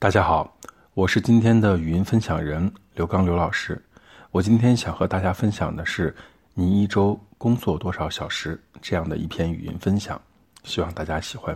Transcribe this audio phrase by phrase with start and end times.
[0.00, 0.56] 大家好，
[0.94, 3.78] 我是今天的语音分享人刘刚刘老师。
[4.30, 6.16] 我今天想和大家分享的是
[6.54, 10.18] 你一周工作多少小时这样的一篇语音分享，
[10.64, 11.54] 希望大家喜欢。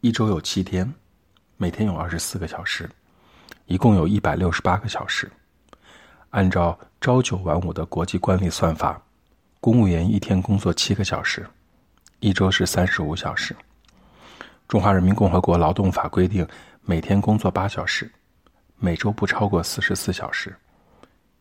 [0.00, 0.90] 一周有七天，
[1.58, 2.88] 每天有二十四个小时，
[3.66, 5.30] 一共有一百六十八个小时。
[6.30, 8.98] 按照朝九晚五的国际惯例算法，
[9.60, 11.46] 公务员一天工作七个小时，
[12.20, 13.54] 一周是三十五小时。
[14.70, 16.46] 中华人民共和国劳动法规定，
[16.82, 18.08] 每天工作八小时，
[18.78, 20.54] 每周不超过四十四小时。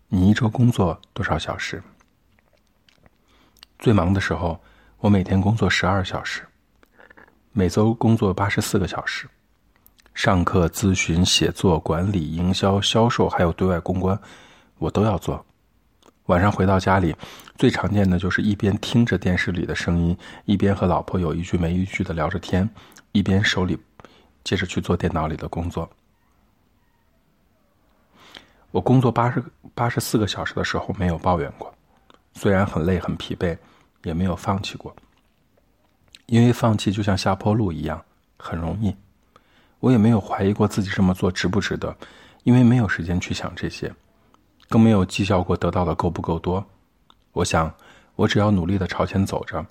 [0.07, 1.79] 你一周工作多少小时？
[3.77, 4.59] 最忙的时候，
[4.97, 6.41] 我每天工作十二小时，
[7.52, 9.30] 每周工作八十四个小时，
[10.16, 14.19] 上课、咨询、写作、管理、营销、销售，还有对外公关。
[14.80, 15.45] 我都要做。
[16.25, 17.16] 晚上回到家里，
[17.59, 22.67] 最常见的就是一边听着电视里的声音，一边和老婆有一句没一句的聊着天，
[23.19, 23.77] 一边手里
[24.45, 25.89] 接着去做电脑里的工作。
[28.71, 29.44] 我工作八十
[29.75, 31.73] 八十四个小时的时候没有抱怨过，
[32.33, 33.57] 虽然很累很疲惫，
[34.03, 34.95] 也没有放弃过。
[36.27, 38.02] 因为放弃就像下坡路一样，
[38.38, 38.95] 很容易。
[39.81, 41.94] 我也没有怀疑过自己这么做值不值得，
[42.44, 43.94] 因为没有时间去想这些。
[44.69, 46.63] 更没有计较过得到的够不够多。
[47.33, 47.73] 我想，
[48.16, 49.66] 我只要努力的朝前走着，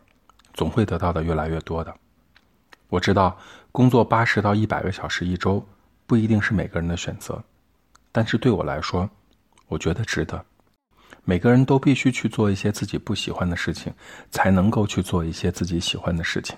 [0.53, 1.97] 总会得到的越来越多的。
[2.89, 3.37] 我知道，
[3.71, 5.65] 工作八十到一百个小时一周
[6.07, 7.43] 不一定是每个人的选择，
[8.11, 9.09] 但是对我来说，
[9.67, 10.45] 我觉得值得。
[11.25, 13.93] 每个人都必须去做一些自己不喜欢的事情，
[14.31, 16.57] 才能够去做一些自己喜欢的事情。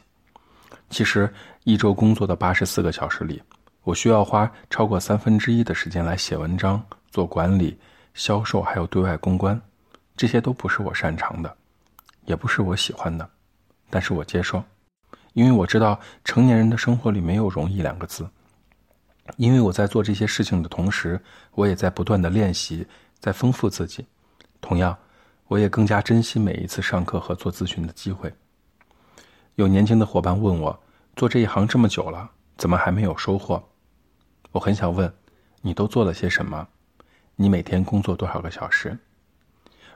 [0.88, 1.32] 其实，
[1.64, 3.42] 一周工作的八十四个小时里，
[3.82, 7.78] 我需要花超过三分之一的时间来写文章、做管理。
[8.12, 9.58] 销售还有对外公关，
[10.16, 11.56] 这些都不是我擅长的，
[12.24, 13.28] 也不是我喜欢的，
[13.88, 14.62] 但是我接受，
[15.32, 18.28] 因为我知道成年人的生活里没有容易两个字。
[19.36, 21.20] 因为我在做这些事情的同时，
[21.52, 22.86] 我也在不断的练习，
[23.20, 24.04] 在丰富自己。
[24.60, 24.96] 同样，
[25.46, 28.32] 我也更加珍惜每一次上课和做咨询的机会。
[29.54, 30.82] 有年轻的伙伴问我，
[31.14, 33.62] 做这一行这么久了，怎么还没有收获？
[34.50, 35.12] 我很想问，
[35.60, 36.66] 你都做了些什么？
[37.36, 38.98] 你每天工作多少个小时？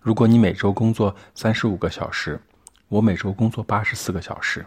[0.01, 2.41] 如果你每周工作三十五个小时，
[2.89, 4.65] 我每周工作八十四个小时，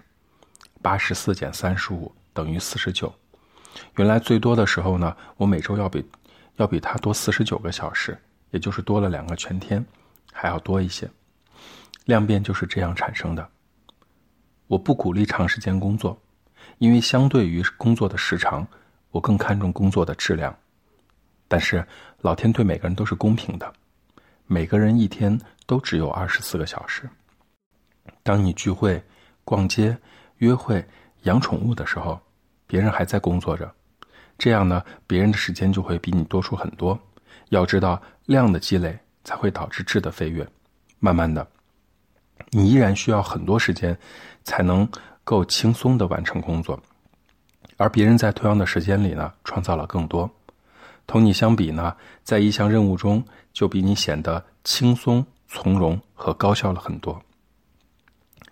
[0.87, 3.13] 八十四减三十五等于四十九。
[3.97, 6.09] 原来最多的时候呢，我每周要比
[6.55, 8.17] 要比他多四十九个小时，
[8.51, 9.85] 也就是多了两个全天，
[10.31, 11.05] 还要多一些。
[12.05, 13.45] 量变就是这样产生的。
[14.67, 16.17] 我不鼓励长时间工作，
[16.77, 18.65] 因为相对于工作的时长，
[19.11, 20.57] 我更看重工作的质量。
[21.49, 21.85] 但是，
[22.21, 23.73] 老天对每个人都是公平的，
[24.45, 27.09] 每个人一天都只有二十四个小时。
[28.23, 29.03] 当你聚会、
[29.43, 29.97] 逛街、
[30.37, 30.85] 约会、
[31.23, 32.19] 养宠物的时候，
[32.65, 33.71] 别人还在工作着，
[34.37, 36.97] 这样呢，别人的时间就会比你多出很多。
[37.49, 40.47] 要知道，量的积累才会导致质的飞跃。
[40.99, 41.47] 慢慢的，
[42.49, 43.97] 你依然需要很多时间，
[44.43, 44.87] 才能
[45.23, 46.79] 够轻松的完成工作，
[47.77, 50.29] 而别人在同样的时间里呢，创造了更多。
[51.05, 53.23] 同你相比呢，在一项任务中
[53.53, 57.21] 就比你显得轻松、从容和高效了很多。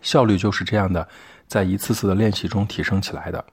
[0.06, 1.06] 效率就是这样的，
[1.48, 3.44] 在一次次的练习中提升起来的。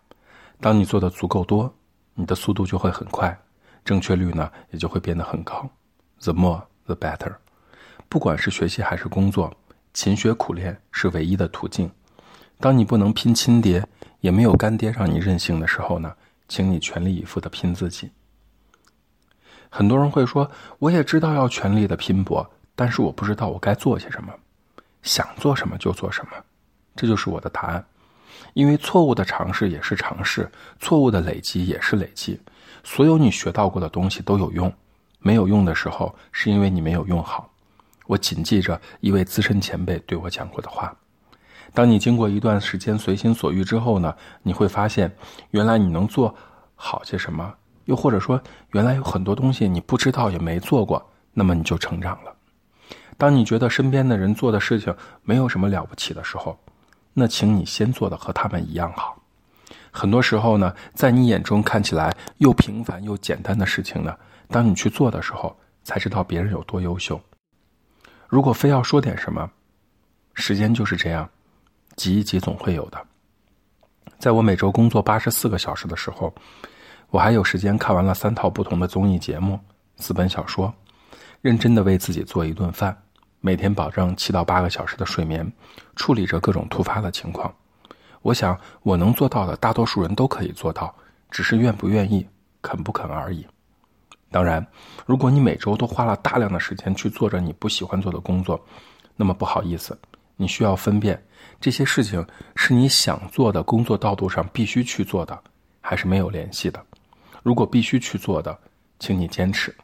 [0.60, 1.74] 当你做的足够多，
[2.12, 3.36] 你的速度就会很快，
[3.86, 5.66] 正确率呢也就会变得很高。
[6.20, 7.34] The more, the better。
[8.10, 9.50] 不管是学习还是工作，
[9.94, 11.90] 勤学苦练是唯一的途径。
[12.60, 13.82] 当你不能拼亲爹，
[14.20, 16.14] 也没有干爹让你任性的时候呢，
[16.48, 18.10] 请你全力以赴的拼自己。
[19.70, 20.48] 很多人会说
[20.78, 22.46] ：“我也知道要全力的拼搏，
[22.76, 24.30] 但是我不知道我该做些什么，
[25.02, 26.32] 想做什么就做什么。”
[26.96, 27.84] 这就是我的答案。
[28.54, 32.38] 因为错误的尝试也是尝试，错误的累积也是累积。
[32.84, 34.72] 所有你学到过的东西都有用，
[35.20, 37.50] 没有用的时候是因为你没有用好。
[38.06, 40.94] 我谨记着一位资深前辈对我讲过的话：
[41.72, 45.14] 当你经过一段时间随心所欲之后呢，你会发现，
[45.50, 46.34] 原来你能做
[46.74, 47.55] 好些什么。
[47.87, 48.40] 又或者说，
[48.72, 52.34] 原来有很多东西你不知道也没做过，那么你就成长了。
[53.22, 54.92] 当你觉得身边的人做的事情
[55.22, 56.58] 没有什么了不起的时候，
[57.14, 59.16] 那请你先做的和他们一样好。
[59.92, 64.12] 很多时候呢，在你眼中看起来又平凡又简单的事情呢，
[64.48, 67.20] 当你去做的时候，才知道别人有多优秀。
[68.26, 69.48] 如果非要说点什么，
[70.34, 71.30] 时间就是这样，
[71.94, 73.00] 挤一挤总会有的。
[74.19, 76.34] 在我每周工作八十四个小时的时候。
[77.10, 79.60] 我还有时间看完了三套不同的综艺节目、
[79.96, 80.74] 四本小说，
[81.40, 82.96] 认真的为自己做一顿饭，
[83.44, 85.53] 每天保证七到八个小时的睡眠，
[85.97, 87.53] 处理着各种突发的情况。
[88.23, 90.94] 我想我能做到的，大多数人都可以做到，
[91.29, 92.25] 只是愿不愿意、
[92.62, 93.44] 肯不肯而已。
[94.31, 94.65] 当然，
[95.05, 98.65] 如果你每周都花了大量的时间去做着你不喜欢做的工作，
[99.17, 99.99] 那么不好意思，
[100.37, 101.21] 你需要分辨
[101.61, 102.25] 这些事情
[102.55, 105.37] 是你想做的工作道路上必须去做的，
[105.81, 106.81] 还是没有联系的。
[107.43, 108.56] 如果必须去做的，
[109.00, 109.75] 请你坚持。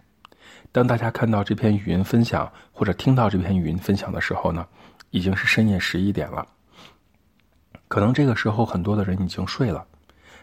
[0.70, 4.66] 当大家看到这篇语音分享或者听到这篇语音分享的时候呢，
[5.10, 6.46] 已经是深夜十一点了。
[7.88, 9.86] 可能这个时候很多的人已经睡了，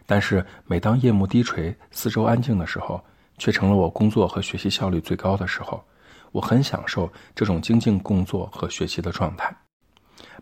[0.06, 3.00] 但是每当夜幕低垂、四周安静的时候，
[3.38, 5.83] 却成了我工作和学习效率最高的时候。
[6.31, 9.56] 我很享受这种精进工作和学习的状态。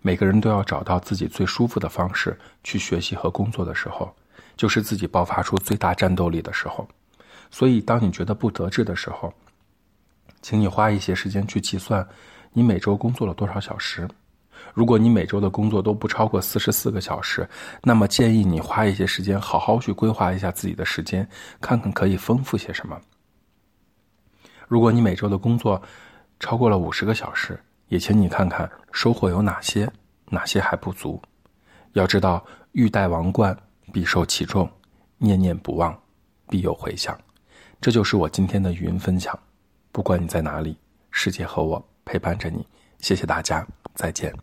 [0.02, 4.12] 每个人都要找到自己最舒服的方式去学习和工作的时候，
[4.56, 6.88] 就是自己爆发出最大战斗力的时候。
[7.52, 9.32] 所以，当你觉得不得志的时候，
[10.44, 12.06] 请你花一些时间去计算，
[12.52, 14.08] 你每周工作了多少小时。
[14.74, 17.48] 如果你每周的工作都不超过四十四个小时，
[17.82, 21.28] 那么建议你花一些时间好好去规划一下自己的时间，
[21.62, 23.00] 看看可以丰富些什么。
[24.68, 25.82] 如果你每周的工作
[26.40, 27.58] 超过了五十个小时，
[27.88, 29.90] 也请你看看收获有哪些，
[30.26, 31.22] 哪些还不足。
[31.94, 33.58] 要知道，欲戴王冠，
[33.94, 34.68] 必受其重；
[35.18, 35.98] 念念不忘，
[36.50, 37.18] 必有回响。
[37.80, 39.38] 这就是我今天的语音分享。
[39.94, 40.76] 不管你在哪里，
[41.12, 42.68] 世界和我陪伴着你。
[42.98, 44.34] 谢谢大家，再见。